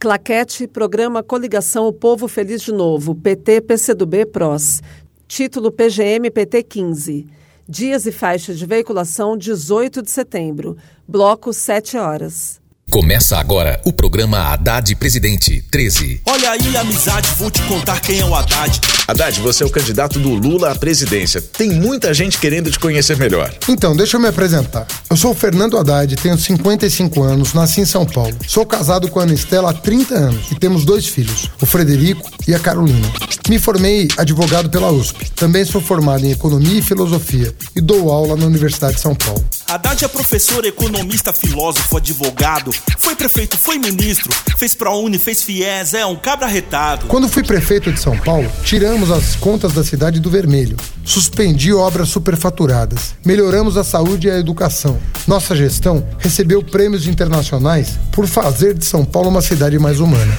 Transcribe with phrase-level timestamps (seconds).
[0.00, 4.80] Claquete, programa Coligação O Povo Feliz de Novo, PT, PCdoB, PROS.
[5.26, 7.26] Título PGM PT 15.
[7.68, 10.76] Dias e faixas de veiculação 18 de setembro.
[11.08, 12.60] Bloco 7 horas.
[12.90, 16.22] Começa agora o programa Haddad Presidente 13.
[16.24, 18.80] Olha aí, amizade, vou te contar quem é o Haddad.
[19.06, 21.42] Haddad, você é o candidato do Lula à presidência.
[21.42, 23.54] Tem muita gente querendo te conhecer melhor.
[23.68, 24.86] Então, deixa eu me apresentar.
[25.18, 28.36] Eu sou o Fernando Haddad, tenho 55 anos, nasci em São Paulo.
[28.46, 32.30] Sou casado com a Ana Estela há 30 anos e temos dois filhos, o Frederico
[32.46, 33.10] e a Carolina.
[33.48, 35.28] Me formei advogado pela USP.
[35.30, 39.44] Também sou formado em Economia e Filosofia e dou aula na Universidade de São Paulo.
[39.66, 42.70] Haddad é professor, economista, filósofo, advogado.
[42.98, 47.06] Foi prefeito, foi ministro, fez ProUni, fez FIES, é um cabra retado.
[47.06, 50.76] Quando fui prefeito de São Paulo, tiramos as contas da cidade do vermelho.
[51.04, 53.14] Suspendi obras superfaturadas.
[53.24, 54.98] Melhoramos a saúde e a educação.
[55.26, 60.36] Nossa gestão recebeu prêmios internacionais por fazer de São Paulo uma cidade mais humana.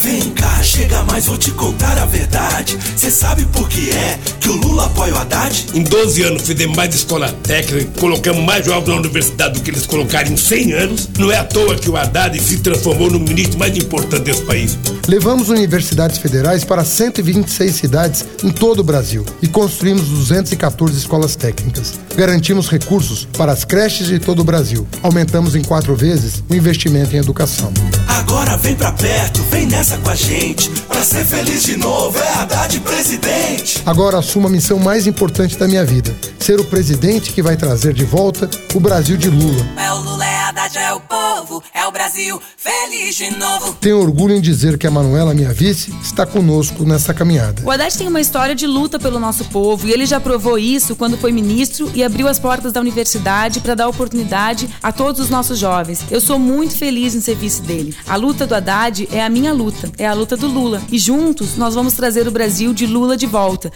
[0.00, 2.55] Vem cá, chega mais, vou te contar a verdade.
[2.96, 5.66] Cê sabe por que é que o Lula apoia o Haddad?
[5.74, 9.86] Em 12 anos fizemos mais escola técnica, colocamos mais jovens na universidade do que eles
[9.86, 11.08] colocaram em 100 anos.
[11.18, 14.78] Não é à toa que o Haddad se transformou no ministro mais importante desse país.
[15.06, 21.94] Levamos universidades federais para 126 cidades em todo o Brasil e construímos 214 escolas técnicas.
[22.16, 24.86] Garantimos recursos para as creches de todo o Brasil.
[25.02, 27.72] Aumentamos em quatro vezes o investimento em educação.
[28.08, 30.68] Agora vem pra perto, vem nessa com a gente.
[30.88, 33.82] Pra ser feliz de novo, é Haddad presidente.
[33.84, 37.92] Agora assumo a missão mais importante da minha vida: ser o presidente que vai trazer
[37.92, 39.66] de volta o Brasil de Lula.
[39.76, 40.15] É o Lula,
[40.56, 43.74] é Haddad, é o povo, é o Brasil feliz de novo.
[43.74, 47.62] Tenho orgulho em dizer que a Manuela, minha vice, está conosco nessa caminhada.
[47.62, 50.96] O Haddad tem uma história de luta pelo nosso povo e ele já provou isso
[50.96, 55.28] quando foi ministro e abriu as portas da universidade para dar oportunidade a todos os
[55.28, 56.00] nossos jovens.
[56.10, 57.94] Eu sou muito feliz em ser vice dele.
[58.06, 60.82] A luta do Haddad é a minha luta, é a luta do Lula.
[60.90, 63.70] E juntos nós vamos trazer o Brasil de Lula de volta.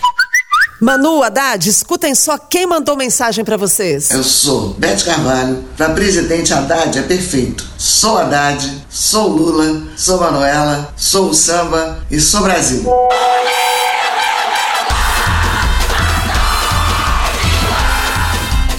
[0.81, 4.11] Manu, Haddad, escutem só quem mandou mensagem para vocês.
[4.11, 5.63] Eu sou Bete Carvalho.
[5.77, 7.67] Para presidente Haddad é perfeito.
[7.77, 12.83] Sou Haddad, sou Lula, sou Manuela, sou o samba e sou Brasil.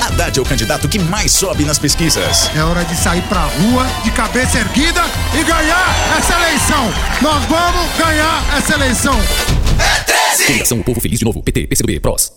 [0.04, 2.50] Haddad é o candidato que mais sobe nas pesquisas.
[2.56, 5.04] É hora de sair pra rua de cabeça erguida
[5.40, 6.92] e ganhar essa eleição.
[7.22, 9.16] Nós vamos ganhar essa eleição.
[10.46, 12.34] Coligação O Povo Feliz de Novo, PT, PCdoB, PROS.